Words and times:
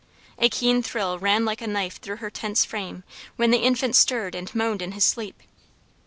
A 0.39 0.49
keen 0.49 0.81
thrill 0.81 1.19
ran 1.19 1.45
like 1.45 1.61
a 1.61 1.67
knife 1.67 2.01
through 2.01 2.15
her 2.15 2.31
tense 2.31 2.65
frame 2.65 3.03
when 3.35 3.51
the 3.51 3.59
infant 3.61 3.95
stirred 3.95 4.33
and 4.33 4.55
moaned 4.55 4.81
in 4.81 4.93
his 4.93 5.05
sleep. 5.05 5.43